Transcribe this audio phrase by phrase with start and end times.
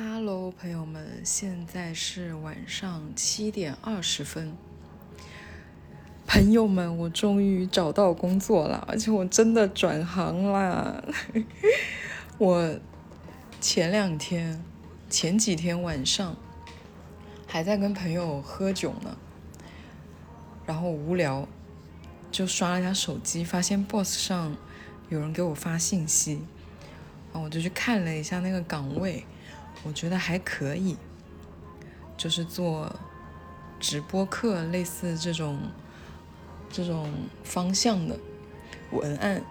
[0.00, 4.56] Hello，朋友们，现在是晚上七点二十分。
[6.24, 11.02] 朋友们，我终于找到工作了，而且我真的转行啦！
[12.38, 12.78] 我
[13.60, 14.62] 前两天、
[15.10, 16.36] 前几天晚上
[17.48, 19.18] 还在跟朋友喝酒呢，
[20.64, 21.48] 然后无聊
[22.30, 24.56] 就刷了一下手机，发现 Boss 上
[25.08, 26.34] 有人给我发信息，
[27.32, 29.26] 然后我就去看了一下那个岗位。
[29.84, 30.96] 我觉得还可以，
[32.16, 32.94] 就是做
[33.80, 35.58] 直播课，类似这种
[36.70, 37.12] 这种
[37.44, 38.18] 方向的
[38.90, 39.42] 文案。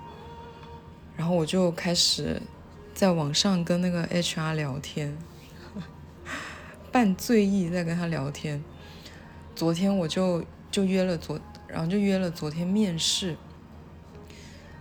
[1.15, 2.41] 然后我就开始
[2.93, 5.17] 在网上跟那个 HR 聊天，
[6.91, 8.63] 半醉意在跟他聊天。
[9.55, 13.35] 昨天我就就约了昨，然后就约了昨天面试。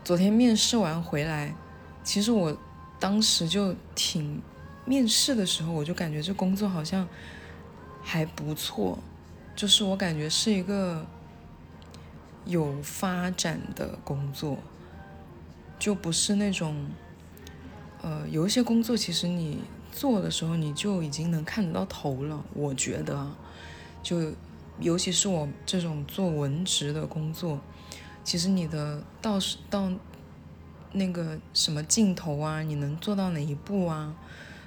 [0.05, 1.55] 昨天面试完回来，
[2.05, 2.55] 其实我
[3.01, 4.43] 当时就挺。
[4.87, 7.07] 面试的时候，我就感觉这工作好像
[8.03, 8.99] 还不错，
[9.55, 11.05] 就是我感觉是一个
[12.45, 14.59] 有发展的工作，
[15.79, 16.89] 就不是那种，
[18.01, 19.59] 呃，有一些工作其实你
[19.91, 22.45] 做的时候你就已经能看得到头了。
[22.55, 23.29] 我觉得，
[24.03, 24.33] 就
[24.79, 27.59] 尤其是我这种做文职的工作，
[28.23, 29.91] 其实你的到到
[30.93, 34.15] 那个什么镜头啊，你能做到哪一步啊？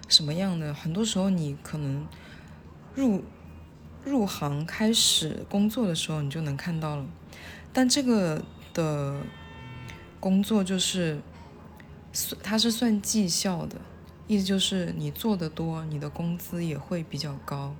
[0.10, 0.74] 什么样的？
[0.74, 2.06] 很多时候你可能
[2.96, 3.24] 入
[4.04, 7.06] 入行开始工作的时候，你就能看到了。
[7.72, 8.44] 但这个
[8.74, 9.22] 的
[10.20, 11.22] 工作就是
[12.12, 13.78] 算它是算绩效的，
[14.28, 17.76] 意思就是你做的多，你的工资也会比较高。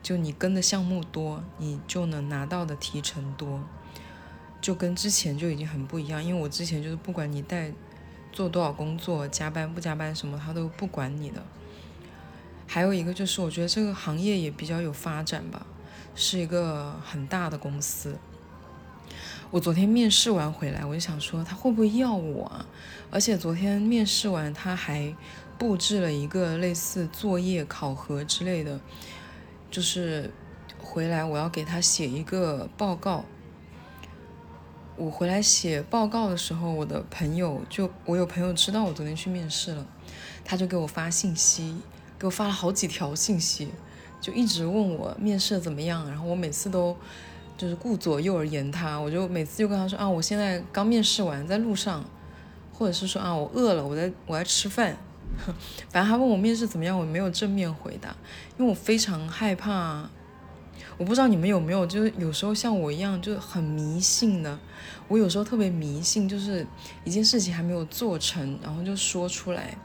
[0.00, 3.60] 就你跟的项目多，你就能拿到的提成多，
[4.60, 6.24] 就跟之前就已经很不一样。
[6.24, 7.72] 因为我之前就是不管你带。
[8.38, 11.42] 做多少工作，加班不加班什么，他都不管你的。
[12.68, 15.66] 还有一个就是，我觉得这个行业也比较有发展吧，
[16.14, 18.16] 是一个很大的公司。
[19.50, 22.64] 我昨天面试完回来，我就想说他会不会要我啊？
[23.10, 25.12] 而且昨天面试完，他还
[25.58, 28.78] 布置了一个类似作业考核之类的，
[29.68, 30.30] 就是
[30.80, 33.24] 回来我要给他写一个报告。
[34.98, 39.86] 我回来写报告的时候，我的朋友就我有朋友知道我昨天去面试了，
[40.44, 41.76] 他就给我发信息，
[42.18, 43.68] 给我发了好几条信息，
[44.20, 46.04] 就一直问我面试怎么样。
[46.08, 46.96] 然后我每次都
[47.56, 52.04] 就是顾左右而言他，我就每次就跟他说啊，我现在刚面试完，在路上，
[52.72, 54.96] 或者是说啊，我饿了，我在我在吃饭。
[55.90, 58.16] 反正他问我面试怎么样，我没有正面回答，
[58.58, 60.10] 因为我非常害怕。
[60.98, 64.58] 我不知道你们有没有，就是有时候像我一样，就很迷信的。
[65.06, 66.66] 我有时候特别迷信，就是
[67.04, 69.78] 一件事情还没有做成，然后就说出来，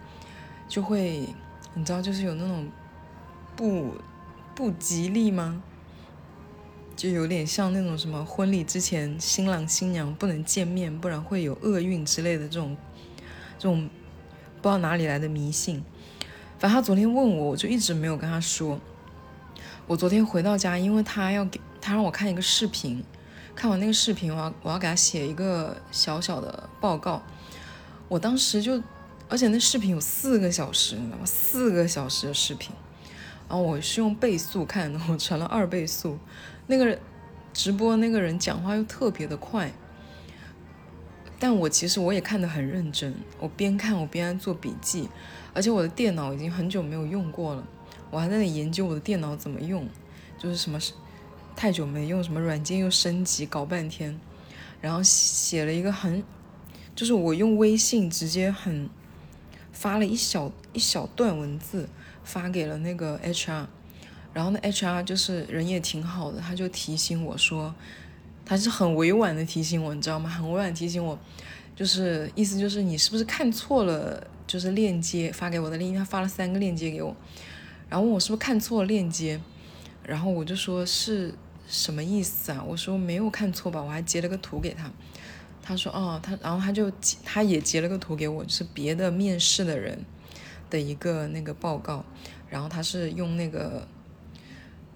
[0.67, 1.27] 就会，
[1.75, 2.67] 你知道，就是有那种
[3.55, 3.93] 不
[4.55, 5.61] 不吉利吗？
[6.95, 12.75] 就有点像那种什么婚礼之前新郎新娘不能见面，不然会有厄运之类的这种
[13.59, 13.87] 这种
[14.61, 15.83] 不知道哪里来的迷信。
[16.57, 18.79] 反正他昨天问我，我就一直没有跟他说。
[19.85, 23.03] 我昨天回到家，因为他要给他让我看一个视频，
[23.53, 27.21] 看完那个视频，我要我要给他写一个小小的报告。
[28.07, 28.81] 我当时就，
[29.27, 31.25] 而且那视频有四个小时，你知道吗？
[31.25, 32.73] 四个小时的视频，
[33.49, 36.17] 然后我是用倍速看的， 我成了二倍速。
[36.67, 36.97] 那个
[37.51, 39.69] 直播那个人讲话又特别的快，
[41.37, 45.09] 但我其实我也看得很认真，我边看我边做笔记，
[45.53, 47.67] 而且我的电脑已经很久没有用过了。
[48.13, 49.89] 我还在那研究我的电脑怎么用，
[50.37, 50.79] 就是什么
[51.55, 54.19] 太久没用，什么软件又升级，搞半天，
[54.79, 56.23] 然后写了一个很，
[56.95, 58.87] 就是我用微信直接很
[59.71, 61.89] 发了一小一小段文字
[62.23, 63.65] 发给了那个 HR，
[64.31, 67.73] 然后那 HR 就是人也挺好的，他就提醒我说，
[68.45, 70.29] 他是很委婉的提醒我，你知道吗？
[70.29, 71.17] 很委婉提醒我，
[71.75, 77.15] 就是意思就是你是不是看错了，就是链接发给我的链接，他发了三个链接给我。
[77.93, 79.39] 然后问我是不是看错了链接，
[80.03, 81.31] 然后我就说是
[81.67, 82.65] 什么意思啊？
[82.67, 84.89] 我说没有看错吧，我还截了个图给他。
[85.61, 86.91] 他说哦，他然后他就
[87.23, 90.03] 他也截了个图给我，是别的面试的人
[90.71, 92.03] 的一个那个报告，
[92.49, 93.87] 然后他是用那个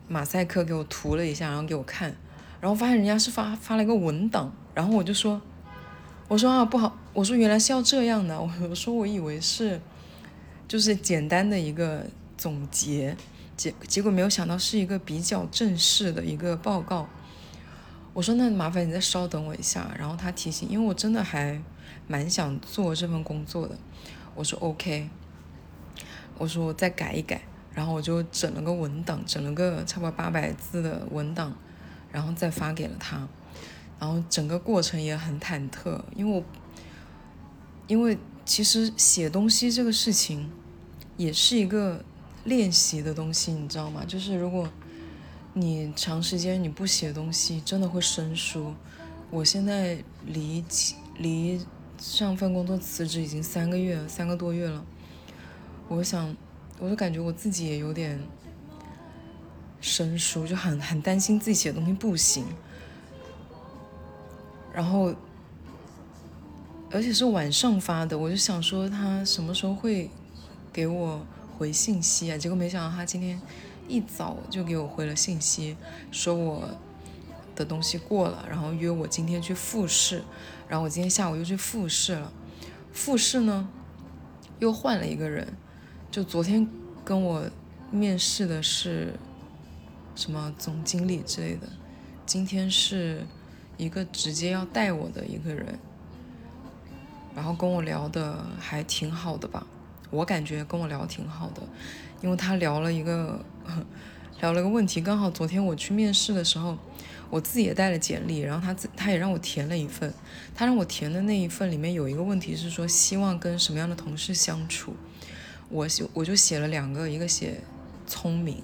[0.07, 2.15] 马赛克给我涂了一下，然后给我看，
[2.59, 5.39] 然后发现人家是发发了一个文档，然后我就说，
[6.27, 9.79] 我说啊不好，我说原来是要这样的，我说我以为是
[10.67, 12.03] 就是简单的一个。
[12.37, 13.17] 总结
[13.55, 17.07] 结结果没有想到是一个比较正式的一个报告。
[18.13, 19.93] 我说那麻烦你再稍等我一下。
[19.97, 21.61] 然后他提醒，因为我真的还
[22.07, 23.77] 蛮想做这份工作的。
[24.35, 25.09] 我说 OK。
[26.37, 27.41] 我说我再改一改。
[27.73, 31.55] 然后我就整了个文档，整了个差不多八百字的文档，
[32.11, 33.27] 然后再发给了他。
[33.99, 36.43] 然后整个过程也很忐忑，因为我
[37.85, 40.49] 因为其实写东西这个事情
[41.17, 42.03] 也是一个
[42.47, 44.03] 练习的东西，你知道吗？
[44.07, 44.67] 就是如果
[45.53, 48.73] 你长时间你不写东西，真的会生疏。
[49.29, 50.65] 我现在离
[51.19, 51.61] 离
[51.99, 54.83] 上份工作辞职已经三个月，三个多月了，
[55.87, 56.35] 我想。
[56.79, 58.19] 我就感觉我自己也有点
[59.81, 62.45] 生疏，就很很担心自己写的东西不行。
[64.71, 65.11] 然后，
[66.91, 70.11] 而且是晚上发的，我就想说他什么时候会
[70.71, 71.25] 给我
[71.57, 72.37] 回信息啊？
[72.37, 73.41] 结果没想到他今天
[73.87, 75.75] 一早就给我回了信息，
[76.11, 76.69] 说我
[77.55, 80.23] 的东西过了，然后约我今天去复试。
[80.69, 82.31] 然后我今天下午又去复试了，
[82.91, 83.67] 复试呢
[84.59, 85.47] 又换了一个人。
[86.11, 86.67] 就昨天
[87.03, 87.49] 跟我
[87.89, 89.13] 面试的是
[90.15, 91.67] 什么总经理之类的，
[92.25, 93.25] 今天是
[93.77, 95.79] 一个直接要带我的一个人，
[97.33, 99.65] 然后跟我聊的还挺好的吧，
[100.09, 101.61] 我感觉跟我聊挺好的，
[102.21, 103.43] 因为他聊了一个
[104.41, 106.77] 聊了个问题，刚好昨天我去面试的时候，
[107.29, 110.13] 我自己也带了简历，然后他自他也让我填了一份，
[110.55, 114.95] 他让我填的那一份里面有一个问题是说希望跟什么样的同事相处。
[115.69, 117.61] 我写我就写了两个，一个写
[118.05, 118.63] 聪明，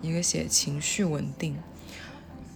[0.00, 1.56] 一个写情绪稳定。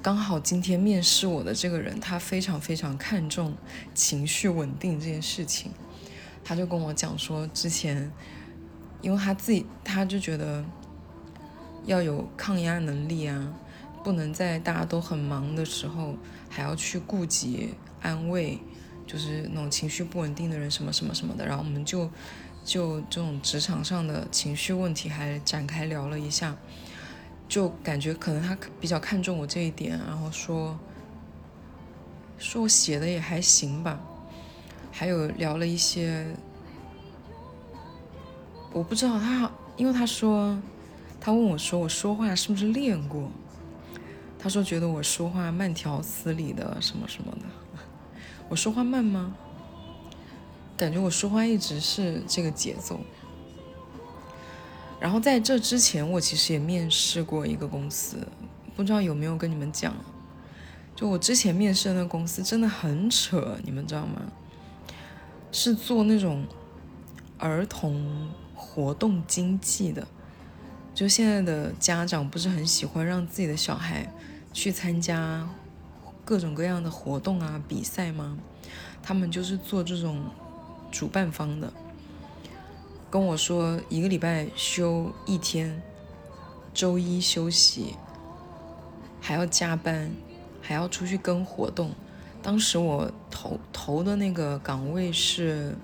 [0.02, 3.54] 刚好今天面试我的这个人，他非常非常看重
[3.94, 5.70] 情绪稳定这件事情。
[6.46, 8.10] 他就跟我讲说，之前
[9.02, 10.64] 因为他自己他就觉得
[11.84, 13.52] 要有抗压能力啊，
[14.04, 16.14] 不能在大家都很忙的时候
[16.48, 18.58] 还要去顾及安慰，
[19.06, 21.44] 就是那种情绪不稳定的人什么什么什么的。
[21.44, 22.08] 然后我们就。
[22.66, 26.56] 就这种职场上的情绪问题，还展开聊了一下，
[27.48, 30.76] 就感觉可能他比较看重我这一点，然后说
[32.38, 34.00] 说我写的也还行吧，
[34.98, 36.26] 还有聊了一些，
[38.72, 40.58] 我不知道他，因为他说
[41.20, 43.30] 他问我说我说话是不是练过，
[44.38, 47.42] 他说觉得我说话慢条斯理的什么什么的，
[48.48, 49.34] 我说话慢吗？
[50.78, 52.98] 感觉我说话一直是这个节奏，
[54.98, 58.26] 然后在这之前，我其实也面试过一个公司，
[58.74, 59.94] 不知道有没有跟你们讲。
[60.94, 64.22] 就我之前面试的那公司真的很扯，你们知道吗？
[65.56, 66.44] 是做那种
[67.38, 70.06] 儿童活动经济的。
[70.94, 74.12] 就现在的家长不是很喜欢让自己的小孩
[74.52, 75.48] 去参加
[76.22, 78.36] 各种各样的活动啊、比赛吗？
[79.02, 80.24] 他们就是做这种。
[80.88, 81.70] 主办方的
[83.10, 85.82] 跟我说，一个礼拜休一天，
[86.72, 87.96] 周一休息，
[89.20, 90.12] 还要加班，
[90.62, 91.90] 还要出去跟活动。
[92.46, 95.76] 当时我投投的那个岗位是，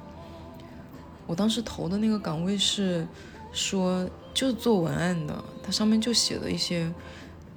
[1.26, 3.04] 我当时投的那个岗位是
[3.50, 6.88] 说就是做文案的，它上面就写了一些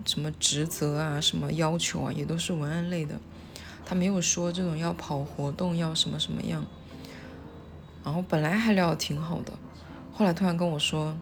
[0.08, 3.14] 什么职责啊、什么要求啊，也都是文案类的。
[3.86, 6.66] 他没有说这种要跑活动要什么什么样。
[8.04, 9.54] 然后本来还聊的挺好的，
[10.12, 11.16] 后来突然跟我说，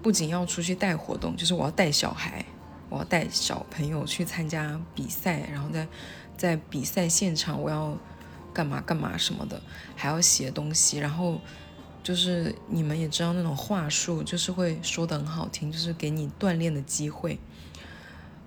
[0.00, 2.46] 不仅要出去带活动，就是我要带小孩，
[2.88, 5.88] 我要带小朋友去参加比赛，然后在
[6.36, 7.96] 在比赛现场我要
[8.52, 9.60] 干嘛干嘛什么的，
[9.96, 11.40] 还要写东西，然后
[12.02, 17.38] 就是你们也知道那种话术，就是会说的很好听，就是给你锻炼的机会，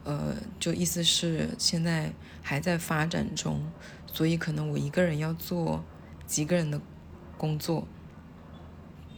[0.03, 3.61] 呃，就意思是现在还在发展中，
[4.05, 5.83] 所以可能我一个人要做
[6.25, 6.81] 几个人的。
[7.39, 7.87] 工作，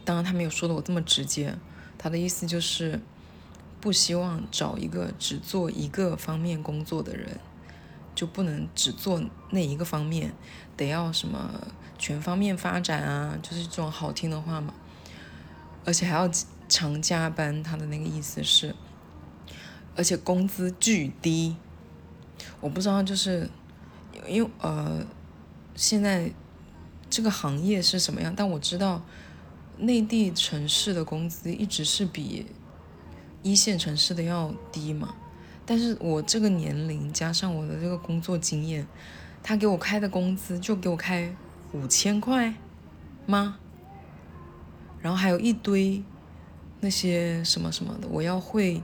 [0.04, 1.56] 当然他没有说的我这么直接，
[1.96, 3.00] 他的意思就是
[3.80, 7.40] 不希望找一个只做一个方面工作的人，
[8.14, 10.34] 就不能只做那一个方面，
[10.76, 11.66] 得要什么
[11.98, 14.74] 全方面发展啊，就是这种好听的话嘛，
[15.84, 16.30] 而且还要
[16.68, 18.74] 常加班，他的那个意思是，
[19.96, 21.56] 而且工资巨低，
[22.60, 23.48] 我不知道就是
[24.26, 25.04] 因为呃
[25.74, 26.32] 现在。
[27.12, 28.32] 这个行业是什么样？
[28.36, 29.02] 但我知道，
[29.78, 32.46] 内地城市的工资一直是比
[33.42, 35.14] 一线城市的要低嘛。
[35.66, 38.86] 但是我这个年龄加上我的这个工作经验，
[39.42, 41.34] 他给我开的工资就给我开
[41.72, 42.54] 五千块
[43.26, 43.58] 吗？
[45.00, 46.02] 然后还有一堆
[46.80, 48.82] 那些什么什么的，我要会，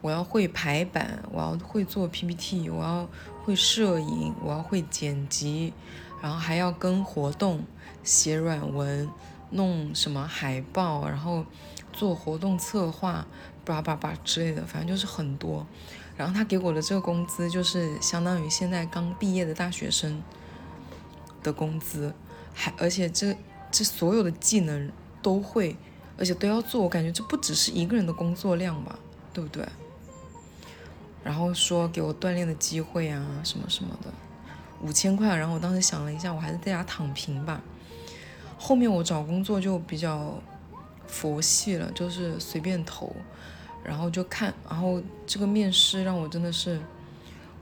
[0.00, 3.08] 我要会排版，我要会做 PPT，我要
[3.44, 5.72] 会摄影，我要会剪辑。
[6.22, 7.64] 然后还要跟活动
[8.02, 9.08] 写软文，
[9.50, 11.44] 弄什么海报，然后
[11.92, 13.26] 做活动策划，
[13.64, 15.66] 叭叭叭之类的，反正就是很多。
[16.16, 20.22] 然后他给我的这个工资就是相当于现在刚毕业的大学生
[21.42, 22.12] 的工资，
[22.52, 23.34] 还而且这
[23.70, 24.90] 这所有的技能
[25.22, 25.76] 都会，
[26.18, 28.98] 而且都要做，我感觉这不只是一个人的工作量吧，
[29.32, 29.66] 对不对？
[31.24, 34.10] 然后说给我锻炼的机会啊，什么什么的，
[34.82, 35.36] 五千块。
[35.36, 37.60] 然后我当时想了一下，我还是在家躺平吧。
[38.58, 40.34] 后面我找工作就比较
[41.10, 43.14] 佛系了，就是随便投。
[43.82, 46.78] 然后就看，然后这个面试让我真的是，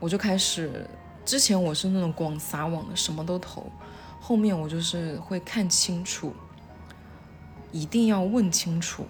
[0.01, 0.85] 我就开始，
[1.23, 3.71] 之前我是那种广撒网的，什么都投，
[4.19, 6.33] 后面我就是会看清楚，
[7.71, 9.05] 一定要问清楚，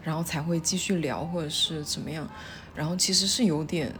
[0.00, 2.30] 然后才会继续聊或者是怎么样，
[2.72, 3.92] 然后其实是有点，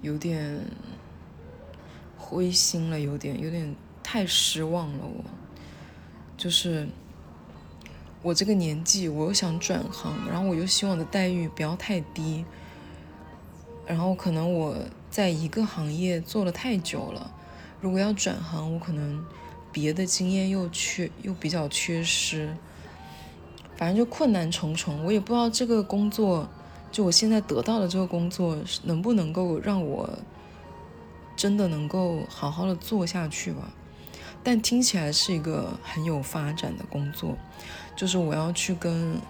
[0.00, 0.58] 有点
[2.16, 5.22] 灰心了，有点有点太失望了，我
[6.38, 6.88] 就是。
[8.22, 12.44] 我这个年纪，我又想转行，然后我又希望的待遇不要太低，
[13.84, 14.76] 然后可能我
[15.10, 17.32] 在一个行业做了太久了，
[17.80, 19.24] 如果要转行，我可能
[19.72, 22.56] 别的经验又缺，又比较缺失，
[23.76, 25.04] 反正就困难重重。
[25.04, 26.48] 我也不知道这个工作，
[26.92, 30.08] 就我现在得到的这个工作，能不能够让我
[31.34, 33.72] 真的能够好好的做下去吧？
[34.42, 37.36] 但听起来是一个很有发展的工作。
[37.94, 39.20] 就是我要去跟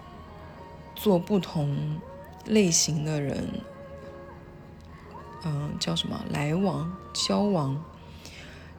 [0.94, 2.00] 做不同
[2.46, 3.48] 类型的人，
[5.44, 7.76] 嗯，叫什么来往交往？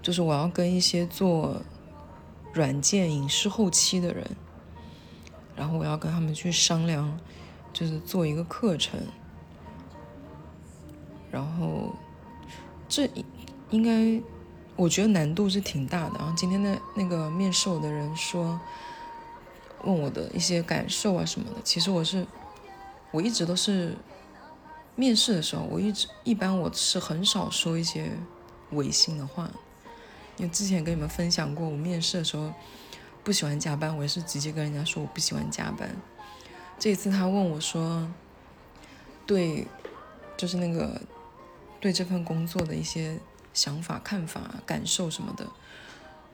[0.02, 1.62] 就是我要跟一些做
[2.54, 4.26] 软件影视后期的人，
[5.56, 7.20] 然后我要跟他们去商量，
[7.72, 9.00] 就是做一个课程，
[11.32, 11.94] 然后
[12.88, 13.10] 这
[13.70, 14.22] 应该
[14.76, 16.16] 我觉得难度是挺大的。
[16.18, 18.60] 然后今天的那个面试我的人说。
[19.86, 22.26] 问我的一些感受啊什么的，其实我是，
[23.12, 23.98] 我一直都是
[24.96, 28.10] 面试的时候，我一直一般我是很少说一些
[28.72, 29.52] 违心的话，
[30.38, 32.54] 因为之前跟你们分享过，我面试的时候
[33.26, 35.94] 不喜欢加班，我也是直接跟人家说我不喜欢加班。
[36.80, 38.10] 这一次他问我说，
[39.26, 39.68] 对，
[40.38, 41.02] 就是那个
[41.82, 43.20] 对这份工作的一些
[43.54, 45.48] 想法、看法、感受什么的，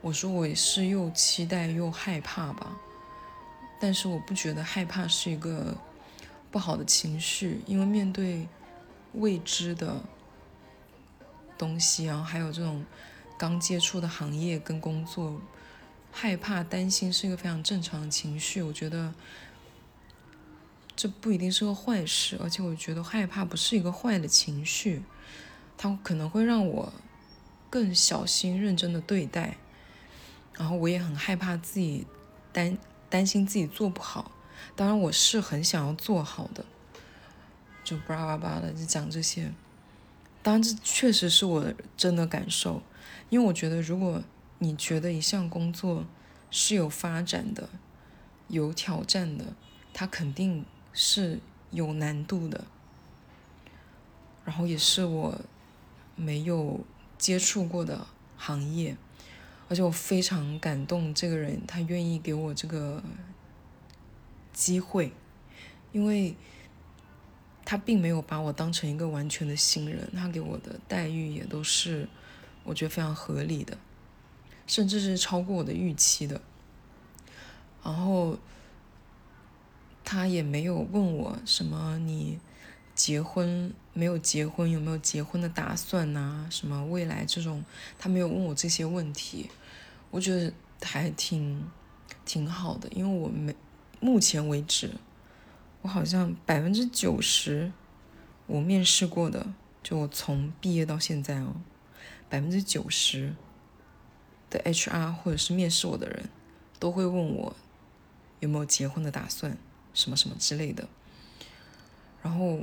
[0.01, 2.77] 我说我也是又期待又害怕吧。
[3.81, 5.75] 但是我不觉得害怕是一个
[6.51, 8.47] 不好的情绪，因为面对
[9.13, 10.01] 未知的
[11.57, 12.85] 东西，然后还有这种
[13.37, 15.41] 刚接触的行业跟工作，
[16.11, 18.61] 害怕、担心是一个非常正常的情绪。
[18.61, 19.13] 我觉得
[20.95, 25.03] 这不一定是个坏事，而且我觉得害怕不是一个坏的情绪，
[25.77, 26.91] 它可能会让我
[27.69, 29.57] 更小心、认真的对待。
[30.53, 32.05] 然后我也很害怕自己
[32.51, 32.77] 担。
[33.11, 34.29] 担心自己做不好，
[34.75, 36.63] 当然我是很想要做好的，
[37.83, 39.51] 就巴拉巴拉的就讲这些。
[40.43, 42.83] 当然这确实是我真的感受，
[43.31, 44.21] 因为我觉得如果
[44.59, 46.05] 你觉得一项工作
[46.51, 47.67] 是有发展的、
[48.47, 49.45] 有挑战的，
[49.91, 51.39] 它肯定是
[51.71, 52.65] 有难度的，
[54.45, 55.41] 然后也是我
[56.15, 56.79] 没有
[57.19, 58.97] 接触过的行业。
[59.67, 63.03] 而且我非常感动，这个人他愿意给我这个
[64.51, 65.11] 机会，
[65.91, 66.35] 因为
[67.63, 72.09] 他并没有把我当成一个完全的新人，他给我的待遇也都是
[72.63, 73.77] 我觉得非常合理的，
[74.65, 76.41] 甚至是超过我的预期的。
[77.83, 78.39] 然后
[80.03, 82.39] 他也没有问我什么你
[82.99, 87.63] 结婚没有结婚有没有结婚的打算呐，什么未来这种，
[87.97, 89.49] 他没有问我这些问题。
[90.11, 90.51] 我觉得
[90.81, 91.63] 还挺
[92.25, 93.55] 挺好的，因为我没
[94.01, 94.91] 目前为止，
[95.81, 97.71] 我好像百分之九十
[98.47, 99.47] 我面试过的，
[99.81, 101.55] 就我从毕业到现在哦，
[102.27, 103.33] 百分之九十
[104.49, 106.27] 的 HR 或者是面试我的人
[106.77, 107.55] 都会问我
[108.41, 109.57] 有没有结婚的打算，
[109.93, 110.89] 什么什么之类的，
[112.21, 112.59] 然后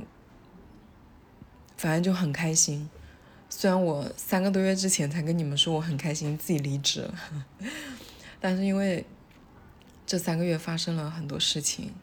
[1.77, 2.89] 反正就很开心。
[3.49, 7.15] 虽然我三个多月之前才跟你们说我很开心自己离职了，
[8.41, 9.05] 但是因为
[10.05, 11.93] 这三个月发生了很多事情，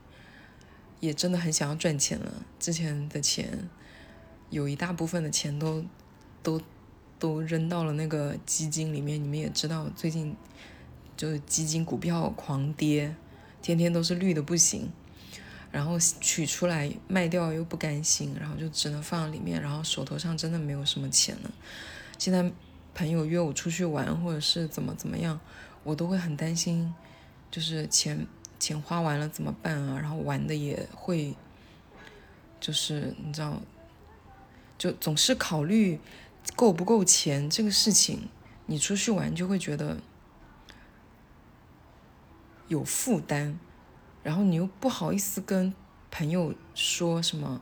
[1.01, 2.33] 也真的很想要赚钱了。
[2.59, 3.69] 之前的钱
[4.49, 5.85] 有一大部分的钱都
[6.43, 6.61] 都
[7.19, 10.35] 都扔到了那个基金里面，你们也知道最近
[11.17, 13.15] 就是基金股票狂跌，
[13.61, 14.91] 天天都是绿的不行。
[15.75, 21.51] 然后取出来卖掉又不甘心，然后就只能放里面，然后手头上真的没有什么钱了。
[22.17, 22.49] 现在
[22.95, 25.41] 朋友约我出去玩或者是怎么怎么样，
[25.83, 26.95] 我都会很担心，
[27.51, 28.25] 就是钱
[28.61, 29.99] 钱花完了怎么办啊？
[30.01, 31.35] 然后玩的也会，
[32.61, 33.61] 就是你知道，
[34.79, 35.99] 就总是考虑
[36.55, 38.29] 够不够钱这个事情。
[38.67, 39.99] 你出去玩就会觉得
[42.69, 43.59] 有负担，
[44.25, 45.73] 然后你又不好意思跟
[46.11, 47.61] 朋友说什么。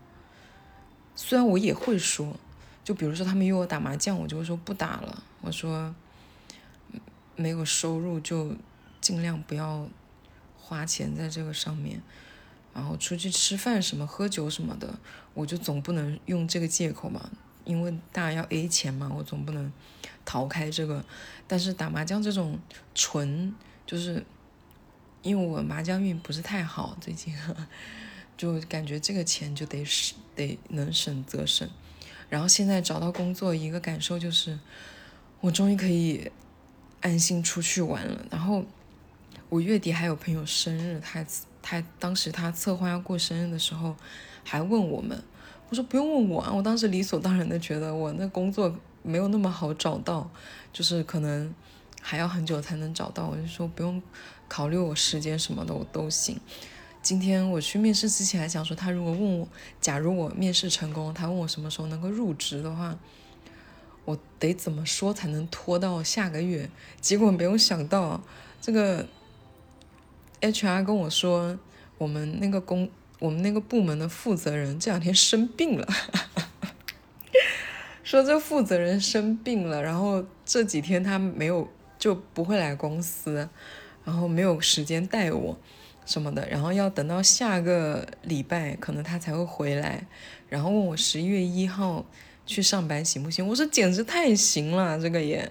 [1.14, 2.34] 虽然我也会说，
[2.82, 5.22] 就比如说他们约我打麻将，我就会说不打了。
[5.42, 5.94] 我说
[7.36, 8.56] 没有收入就
[9.02, 9.86] 尽量不要
[10.56, 12.00] 花钱在这个上面。
[12.72, 14.98] 然后出去吃饭什么喝酒什么的，
[15.34, 17.28] 我就总不能用这个借口嘛，
[17.66, 19.70] 因为大家要 A 钱嘛，我总不能。
[20.24, 21.04] 逃开这个，
[21.48, 22.56] 但是打麻将这种
[22.94, 23.52] 纯
[23.84, 24.24] 就是，
[25.22, 27.34] 因为我麻将运不是太好，最近
[28.36, 31.68] 就感觉这个钱就得省，得能省则省。
[32.28, 34.58] 然后现在找到工作，一个感受就是，
[35.40, 36.30] 我终于可以
[37.00, 38.24] 安心出去玩了。
[38.30, 38.64] 然后
[39.48, 41.24] 我月底还有朋友生日，他
[41.62, 43.96] 他当时他策划要过生日的时候，
[44.44, 45.22] 还问我们，
[45.68, 48.76] 我说不用问我啊，我当时理所当然的觉得我那工作。
[49.04, 50.30] 没有那么好找到，
[50.72, 51.52] 就是可能
[52.02, 53.28] 还要很久才能找到。
[53.28, 54.02] 我就说不用
[54.48, 56.38] 考虑我时间什么的，我都行。
[57.00, 59.48] 今天我去面试之前还想说，他如果问我，
[59.80, 62.96] 假如我面试成功，他问我什么时候能够入职的话，
[64.04, 66.68] 我得怎么说才能拖到下个月？
[67.00, 68.22] 结果没有想到，
[68.60, 69.08] 这个
[70.40, 71.58] HR 跟我说，
[71.98, 75.88] 我们那个公，我们那个部门的负责人这两天生病了。
[78.04, 81.68] 说这负责人生病了，然后这几天他没有
[82.02, 83.48] 就不会来公司，
[84.04, 85.56] 然后没有时间带我
[86.04, 90.04] 什么的，然后要等到下个礼拜可能他才会回来，
[90.48, 92.04] 然后问我十一月一号
[92.44, 93.46] 去上班行不行？
[93.46, 95.48] 我说简直太行了，这个也，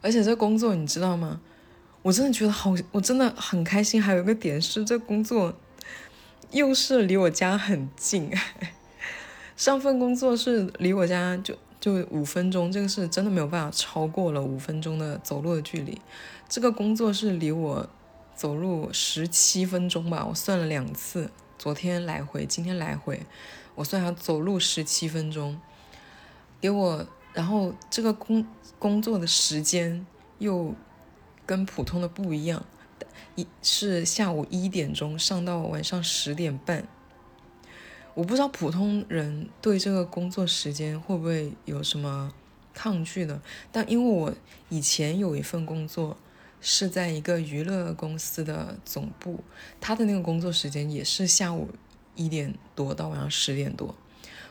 [0.00, 1.42] 而且这工作你知道吗？
[2.00, 4.02] 我真的觉得好，我真的很开心。
[4.02, 5.54] 还有一个点是，这工作
[6.52, 8.30] 又是离我家很近。
[9.58, 16.00] 上份工作是离我家就就五分钟，这个是真的没有办法超过了五分钟的走路的距离。
[16.48, 17.88] 这个工作是离我
[18.36, 23.26] 走路十七分钟吧，我算了两次，昨天来回，今天来回，
[23.74, 25.60] 我算下走路十七分钟，
[26.60, 28.46] 给我，然后这个工
[28.78, 30.06] 工作的时间
[30.38, 30.72] 又
[31.44, 32.64] 跟普通的不一样，
[33.34, 36.86] 一是下午一点钟上到晚上十点半。
[38.14, 42.32] 我不知道普通人对这个工作时间会不会有什么
[42.74, 44.34] 抗拒的，但因为我
[44.68, 46.16] 以前有一份工作
[46.60, 49.42] 是在一个娱乐公司的总部，
[49.80, 51.70] 他的那个工作时间也是下午
[52.14, 53.94] 一点多到晚上十点多，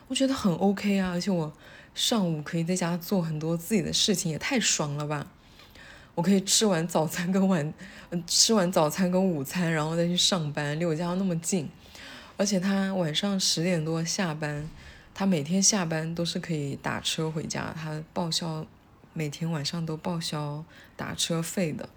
[0.08, 1.54] 我觉得很 OK 啊，而且我
[1.93, 5.28] 上午可以在家做很多自己的事情，也太爽了吧！
[6.15, 7.74] 我可以吃完早餐跟晚，
[8.10, 11.69] 嗯，吃完早餐跟午餐，然后再去上班，离我家那么近。
[12.41, 14.67] 而且他晚上十点多下班，
[15.13, 18.65] 他每天下班都是可以打车回家，他报销，
[19.13, 20.65] 每天晚上都报销
[20.97, 21.88] 打车费的，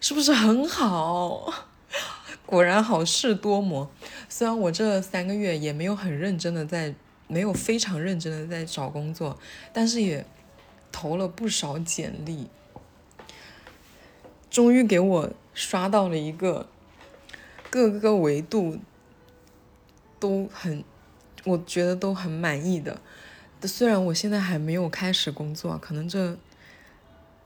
[0.00, 1.52] 是不是很好？
[2.46, 3.90] 果然好事多磨。
[4.30, 6.94] 虽然我这三个月也没有很认真的在，
[7.28, 9.38] 没有非常认真的在找工作，
[9.74, 10.24] 但是也
[10.90, 12.48] 投了不少简历，
[14.48, 16.66] 终于给我刷到了一个
[17.68, 18.78] 各个维度。
[20.18, 20.82] 都很，
[21.44, 23.00] 我觉得都很满意的。
[23.62, 26.36] 虽然我现在还没有开始工作，可能这，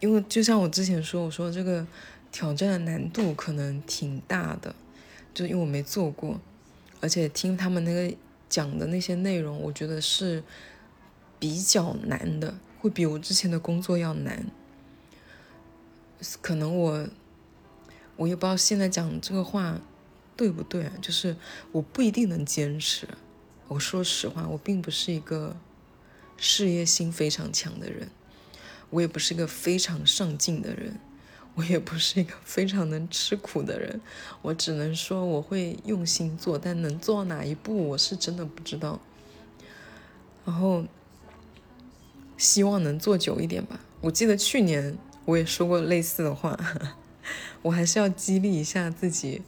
[0.01, 1.87] 因为就像我之前说，我说这个
[2.31, 4.75] 挑战的难度可能挺大的，
[5.33, 6.39] 就因为我没做过，
[7.01, 8.15] 而且听他们那个
[8.49, 10.43] 讲的那些内容，我觉得是
[11.39, 14.47] 比较难的，会比我之前的工作要难。
[16.43, 17.09] 可能我，
[18.17, 19.81] 我也不知道现在讲这个话。
[20.41, 20.91] 对不对？
[21.03, 21.37] 就是
[21.71, 23.07] 我不一定能坚持。
[23.69, 25.55] 我说实话，我并不是一个
[26.39, 28.09] 事业心非常强的人，
[28.89, 30.99] 我也不是一个非常上进的人，
[31.57, 34.01] 我也不是一个非常能吃苦的人。
[34.41, 38.99] 我只能说我会用心做，但能做到哪一步，我是真的不知道。
[40.47, 40.87] 然后
[42.39, 43.79] 希望能做久一点吧。
[44.01, 46.59] 我记得去年我也说过类似的话，
[47.61, 49.43] 我还是要激励一下自己。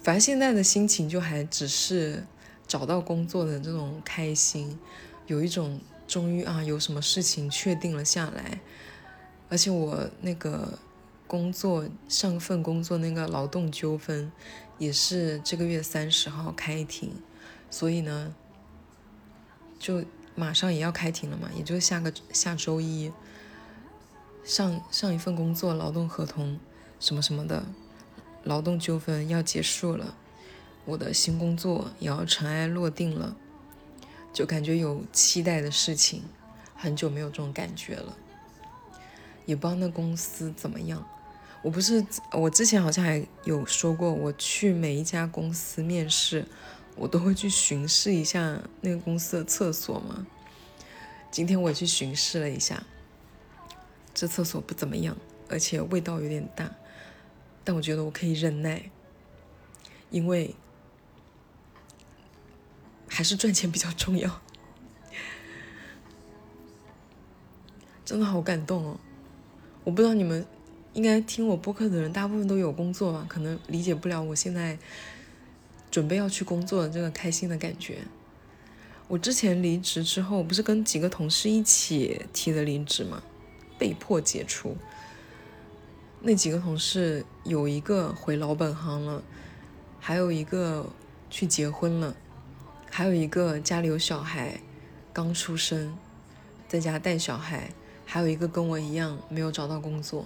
[0.00, 2.24] 反正现在的心情就还只是
[2.66, 4.78] 找到工作的这种开心，
[5.26, 8.60] 有一种终于啊有什么事情确定了下来，
[9.48, 10.78] 而且我那个
[11.26, 14.32] 工作上份工作那个劳动纠纷
[14.78, 17.12] 也是这个月三十号开庭，
[17.68, 18.34] 所以呢
[19.78, 23.12] 就马上也要开庭了嘛，也就下个下周一
[24.44, 26.58] 上上一份工作劳动合同
[26.98, 27.66] 什么什么的。
[28.44, 30.14] 劳动纠纷要结束了，
[30.84, 33.36] 我的新工作也要尘埃落定了，
[34.32, 36.22] 就感觉有期待的事情，
[36.74, 38.16] 很久没有这种感觉了。
[39.44, 41.06] 也不知道那公司怎么样。
[41.62, 46.46] 我不是我之前好像还有说过，我去每一家公司面试，
[46.94, 50.26] 我都会去巡视一下那个公司的厕所嘛。
[51.30, 52.84] 今天我也去巡视了一下，
[54.14, 55.16] 这厕所不怎么样，
[55.48, 56.70] 而且味道有点大，
[57.68, 58.90] 但我觉得我可以忍耐，
[60.08, 60.54] 因为
[63.06, 64.40] 还是赚钱比较重要。
[68.06, 68.98] 真的好感动哦。
[69.84, 70.46] 我不知道你们
[70.94, 73.26] 应该听我播客的人，大部分都有工作吧？
[73.28, 74.78] 可能理解不了我现在
[75.90, 77.98] 准备要去工作的这个开心的感觉。
[79.08, 83.22] 我之前离职之后，不是跟几个同事一起提的离职吗？
[83.78, 84.74] 被迫解除。
[86.20, 89.22] 那几个同事有一个回老本行了，
[90.00, 90.88] 还有一个
[91.30, 92.14] 去结婚了，
[92.90, 94.60] 还有一个家里有小孩，
[95.12, 95.96] 刚出生，
[96.66, 97.70] 在家带小孩。
[98.10, 100.24] 还有一个跟我一样没有找到工作，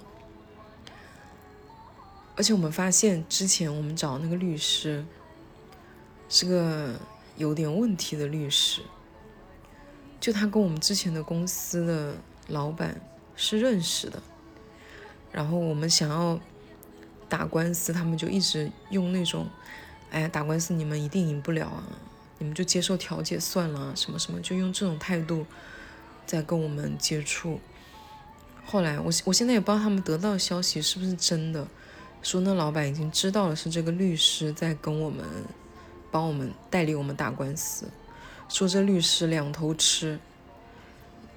[2.37, 5.05] 而且我们发现之前我们找那个律师
[6.29, 6.97] 是个
[7.35, 8.81] 有点问题的律师，
[10.17, 12.15] 就他跟我们之前的公司的
[12.47, 13.01] 老板
[13.35, 14.23] 是认识的，
[15.33, 16.39] 然后我们想要
[17.27, 19.47] 打官司，他们就一直用那种，
[20.11, 21.83] 哎呀打官司你们一定赢不了啊，
[22.37, 25.45] 你们就接受调解算了，什么什么，就用这种态度
[26.25, 27.59] 在跟我们接触。
[28.65, 31.67] 后来我我现在也不知道他们得到的消息是不是真的，
[32.21, 35.25] 说那老板已经知道了是这个律师在跟我们
[36.11, 37.87] 帮我们代理我们打官司，
[38.47, 40.19] 说这律师两头吃，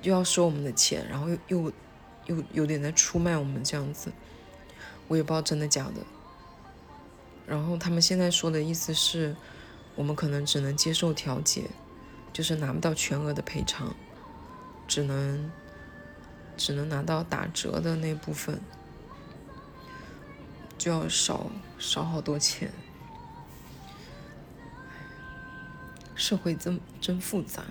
[0.03, 1.73] 又要收我们的钱，然后又又
[2.27, 4.13] 又有点在出卖我们这样子，
[5.09, 5.95] 我也不知道真的假的。
[7.47, 9.35] 然后他们现在说的意思是，
[9.95, 11.65] 我们可能只能接受调解，
[12.33, 13.95] 就是拿不到全额的赔偿，
[14.87, 15.51] 只能。
[16.59, 18.59] 只能拿到打折的那部分，
[20.79, 22.73] 就要少少好多钱。
[26.15, 27.63] 社会真真复杂。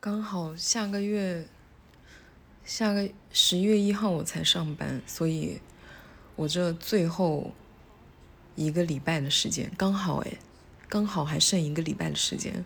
[0.00, 1.46] 刚好下个月，
[2.64, 5.60] 下个十一月一号我才上班，所以
[6.36, 7.52] 我这最后
[8.54, 10.38] 一个礼拜的时间刚好哎，
[10.88, 12.64] 刚好还剩一个礼拜的时间。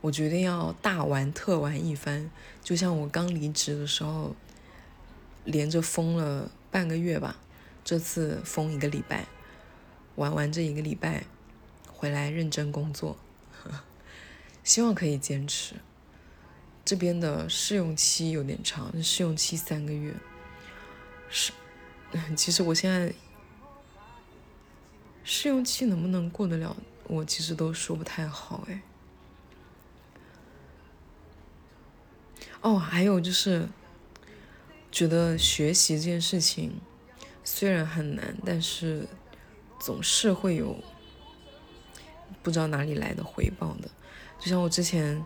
[0.00, 2.28] 我决定要大玩特玩一番，
[2.62, 4.34] 就像我刚离职的时候，
[5.44, 7.36] 连着封了半个月吧，
[7.84, 9.26] 这次封一个礼拜，
[10.16, 11.24] 玩完这一个礼拜，
[11.86, 13.16] 回来认真工作，
[14.64, 15.76] 希望可以坚持。
[16.92, 20.12] 这边的试用期有点长，试用期三个月，
[21.30, 21.50] 是，
[22.36, 23.10] 其实我现在
[25.24, 28.82] 试用期能不能过得了，我其实都说不太好哎。
[32.60, 33.66] 哦，还有就是，
[34.90, 36.78] 觉得学习这件事情
[37.42, 39.08] 虽然很难，但是
[39.80, 40.84] 总是会有
[42.42, 43.88] 不知道哪里来的回报的。
[44.38, 45.24] 就像我之前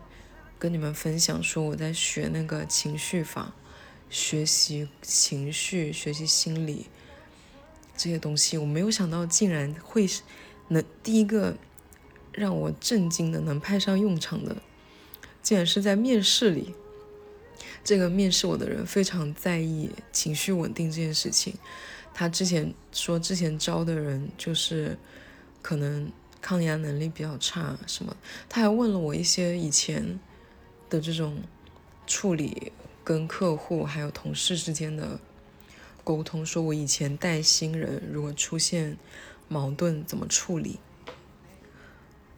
[0.59, 3.53] 跟你们分享说，我在学那个情绪法，
[4.09, 6.87] 学习情绪、学习心理
[7.95, 10.07] 这些东西，我没有想到竟然会
[10.69, 11.55] 能第一个
[12.31, 14.57] 让我震惊的能派上用场的，
[15.41, 16.73] 竟然是在面试里。
[17.83, 21.53] 这个面试我的人非常在意情绪稳定这件事情。
[22.13, 24.97] 他之前说，之前招的人就是
[25.61, 28.17] 可能抗压能力比较差什么。
[28.49, 30.19] 他还问了我一些以前
[30.89, 31.37] 的这种
[32.05, 32.71] 处理
[33.03, 35.19] 跟客户还有同事之间的
[36.03, 38.97] 沟通，说我以前带新人如果出现
[39.47, 40.79] 矛盾怎么处理。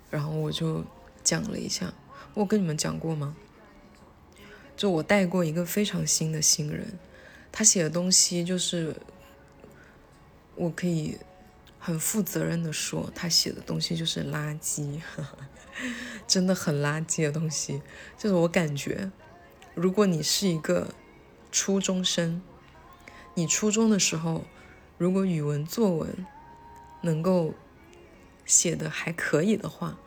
[0.09, 0.83] 然后我就
[1.23, 1.93] 讲了一下，
[2.33, 3.35] 我跟你们讲过吗？
[4.75, 6.97] 就我带过一个非常新的新人，
[7.51, 8.95] 他写的东西就是，
[10.55, 11.17] 我可以
[11.79, 14.99] 很负责任的说，他写的东西就是垃圾，
[16.27, 17.81] 真的很垃圾的东西。
[18.17, 19.09] 就是我感觉，
[19.73, 20.93] 如果你是一个
[21.51, 22.41] 初中生，
[23.33, 24.45] 你初中的时候，
[24.97, 26.25] 如果语文作文
[27.01, 27.53] 能够
[28.45, 29.97] 写的还可以的话，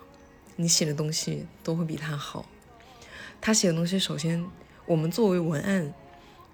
[0.57, 2.47] 你写的东西都会比他好。
[3.41, 4.47] 他写的东西，首先。
[4.85, 5.95] 我们作为文案，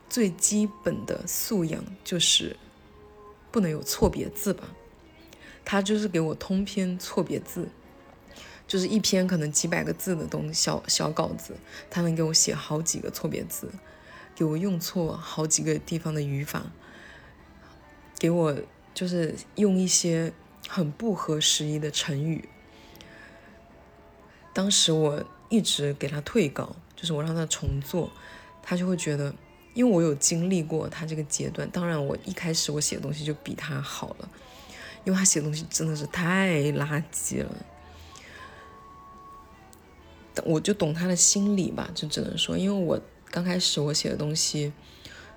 [0.07, 2.55] 最基本的素养就是
[3.51, 4.69] 不能有错别字吧？
[5.71, 7.69] 他就是给我通篇错别字，
[8.67, 11.59] 就是一篇可能几百个字的东小小稿子，
[11.91, 13.71] 他能给我写好几个错别字，
[14.35, 16.73] 给我用错好几个地方的语法，
[18.19, 18.57] 给我
[18.95, 20.33] 就是用一些
[20.67, 22.49] 很不合时宜的成语。
[24.55, 28.11] 当时我一直给他退稿，就是我让他重做，
[28.63, 29.35] 他就会觉得，
[29.75, 31.69] 因为我有经历过他这个阶段。
[31.69, 34.31] 当然，我一开始我写的东西就比他好了，
[35.09, 37.51] 因为他写的东西真的是太垃圾了。
[40.45, 44.71] 我就懂他的心理吧，就只能说，因为我刚开始我写的东西，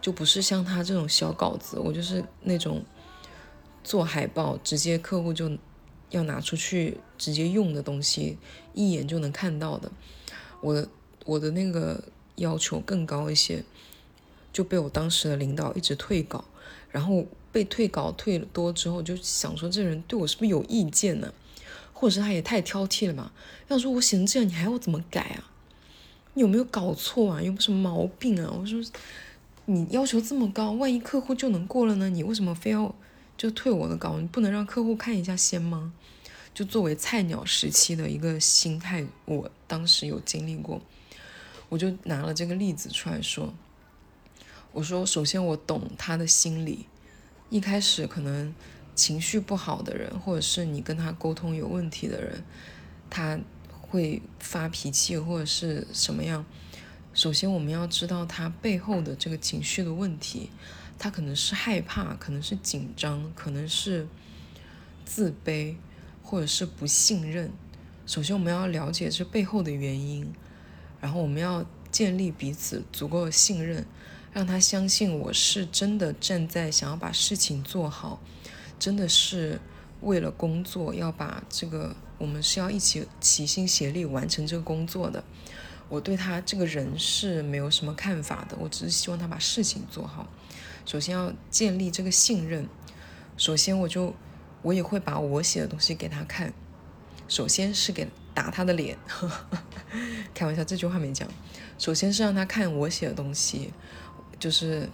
[0.02, 2.84] 就不是像他这种小稿子，我就是那种
[3.82, 5.58] 做海报，直接客户就
[6.10, 8.38] 要拿出去直接用的东西，
[8.74, 9.90] 一眼就能看到的。
[10.60, 10.90] 我的
[11.24, 12.04] 我的那个
[12.36, 13.64] 要求更高一些，
[14.54, 16.46] 就被我当时的领导一直退稿，
[16.92, 21.34] 然后被退稿退了多之后，就想说这人对我是不是有意见呢？
[21.94, 23.32] 或者是他也太挑剔了吧？
[23.68, 25.52] 要说我写成这样，你还要怎么改啊？
[26.34, 27.42] 你有没有搞错啊？
[27.42, 28.52] 有什么毛病啊？
[28.58, 28.82] 我说
[29.66, 32.10] 你要求这么高，万一客户就能过了呢？
[32.10, 32.96] 你为什么非要
[33.38, 34.20] 就退我的稿？
[34.20, 35.94] 你不能让客户看一下先吗？
[36.54, 40.82] 就作为菜鸟时期的一个心态，我当时有经历过，
[41.70, 43.54] 我就拿了这个例子出来说。
[44.74, 46.86] 我说，首先我懂他的心理，
[47.50, 48.54] 一开始可能。
[48.94, 52.44] 情绪不好的人，或者是你跟他沟通有问题的人，
[53.10, 53.40] 他
[53.82, 56.46] 会发脾气或者是什么样？
[57.14, 60.50] 首先我们要知道他背后的这个情绪的问题，
[61.00, 64.08] 他可能是害怕，可能是紧张，可能是
[65.06, 65.78] 自卑，
[66.22, 67.50] 或者是不信任。
[68.06, 70.32] 首先我们要了解这背后的原因，
[71.00, 73.86] 然后我们要建立彼此足够的信任，
[74.34, 78.20] 让他相信我是真的站在想要把事情做好。
[78.80, 79.60] 真的是
[80.02, 85.24] 为了工作，要把这个，我们是要一起齐心协力完成这个工作的。
[85.88, 90.28] 我对他这个人是没有什么看法的，我只是希望他把事情做好。
[90.86, 92.68] 首先要建立这个信任，
[93.38, 94.16] 首先我就
[94.62, 96.54] 我也会把我写的东西给他看，
[97.28, 98.98] 首先是给打他的脸，
[100.34, 101.28] 开玩笑，这句话没讲。
[101.78, 103.74] 首先是让他看我写的东西，
[104.42, 104.90] 就是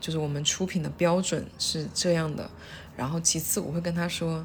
[0.00, 2.50] 就是我们出品的标准是这样的。
[2.96, 4.44] 然后其次，我会跟他说，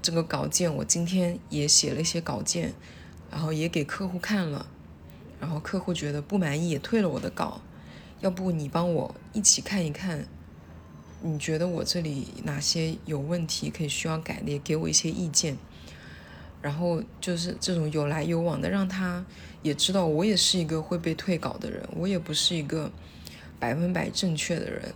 [0.00, 2.72] 这个稿件我今天也写了一些稿件，
[3.30, 4.66] 然后也给客户看了，
[5.38, 7.60] 然后客户觉得不满意，也退了我的稿。
[8.20, 10.26] 要不你帮我一起看一看，
[11.20, 15.56] 你觉得我这里哪些有问题，可以需要改的，也给我一些意见。
[16.62, 19.24] 然后就是这种有来有往的，让他
[19.62, 22.90] 也知道我也是一个会被退稿的人，我也不是一个
[23.58, 24.94] 百分百正确的人。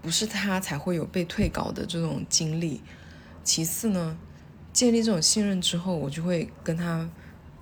[0.00, 2.80] 不是他才会有被退稿的这种经历。
[3.42, 4.16] 其次呢，
[4.72, 7.10] 建立这种信任之后，我就会跟他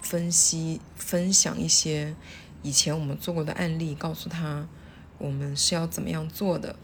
[0.00, 2.14] 分析、分享一些
[2.62, 4.68] 以前我们做过的案例，告诉他
[5.18, 6.76] 我们是要怎么样做的，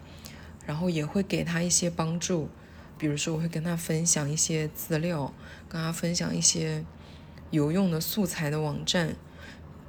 [0.64, 2.48] 然后也会给他一些帮助。
[2.96, 5.34] 比如说，我会跟他分享一些资料，
[5.68, 6.84] 跟他分享一些
[7.50, 9.16] 有用的素材的网站，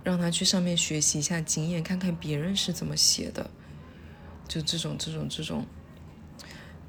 [0.04, 3.50] 让他去上面学习一下经验，看看别人是怎么写的。
[4.48, 5.66] 就这种这种这种，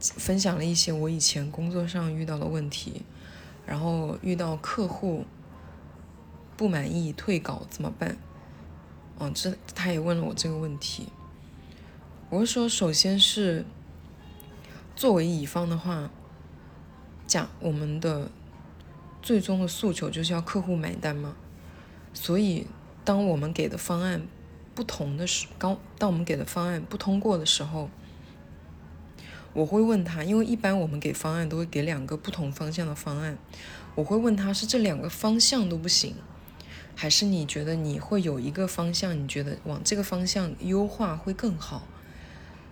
[0.01, 3.03] 分享了一些我以前工作上遇到的问题，
[3.65, 5.25] 然后遇到客户
[6.57, 8.19] 不满意退稿怎么办？
[9.17, 11.09] 哦，这他也问了我这个问题。
[12.31, 13.65] 我会说，首先是
[14.97, 16.11] 作为乙方的话，
[17.29, 18.29] 讲我们的
[19.23, 21.37] 最终的诉求就是要客户买单嘛，
[22.13, 22.67] 所以
[23.05, 24.23] 当我们给的方案。
[24.77, 27.89] 不同的时，刚当我们给的方案不通过的时候，
[29.53, 33.39] 我会问他，因为一般我们给方案都会给两个不同方向的方案，
[33.95, 36.17] 我会问他是这两个方向都不行，
[36.97, 41.87] 还是你觉得你会有一个方向，你觉得往这个方向优化会更好，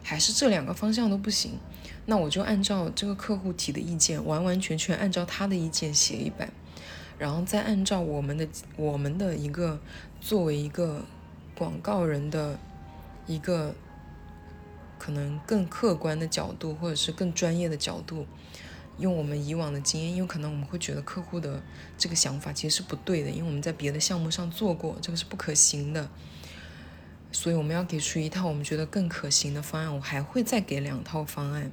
[0.02, 1.52] 还是这两个方向都不行？
[2.06, 6.52] 那我就按照这个客户提的意见，完完全全按照他的意见写一版，
[7.18, 9.80] 然后再按照我们的我们的一个
[10.20, 11.04] 作为一个。
[11.54, 12.58] 广告人的
[13.26, 13.74] 一个
[14.98, 18.26] 可能更客观的角度，或者是更专业的角度，
[18.98, 21.62] 用我们以往的经验，因为可能我们会觉得客户的
[21.98, 26.08] 这个想法其实是不对的，因为我们在别的项目上做过，这个是不可行的，
[27.30, 29.94] 所以我们要给出一套我们觉得更可行的方案。
[29.94, 31.70] 我还会再给两套方案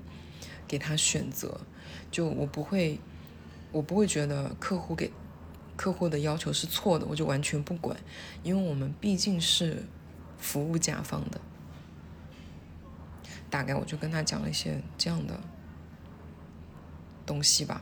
[0.67, 1.62] 给他选择，
[2.12, 2.99] 就我不会，
[3.71, 5.10] 我不会觉得客户给。
[5.80, 7.98] 客户的要求是错的，我就完全不管，
[8.44, 9.82] 因为我们毕竟是
[10.38, 11.39] 服务甲方的。
[13.50, 15.39] 大概我就跟他讲了一些这样的
[17.26, 17.82] 东西吧。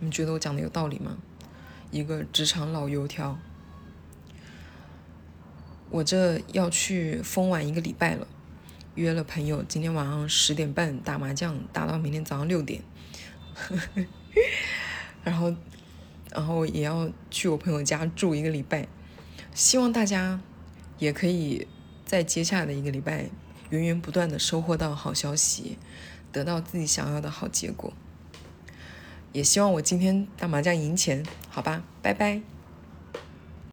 [0.00, 1.16] 你觉得我讲的有道理吗？
[1.90, 3.38] 一个职场老油条，
[5.88, 8.26] 我这要去封完一个礼拜了，
[8.96, 12.82] 约了朋友今天晚上十点半打麻将，打到明天早上六点。
[15.24, 15.50] 然后，
[16.34, 18.86] 然后也要去我朋友家住一个礼拜。
[19.54, 20.40] 希望大家
[20.98, 21.66] 也可以
[22.04, 23.30] 在接下来的一个礼拜
[23.70, 25.78] 源源不断的收获到好消息，
[26.30, 27.92] 得到自己想要的好结果。
[29.32, 32.53] 也希望我今天打麻将赢钱，好吧，拜拜。